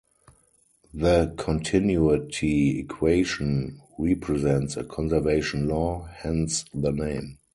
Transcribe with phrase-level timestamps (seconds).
[0.95, 7.37] The continuity equation represents a conservation law, hence the name.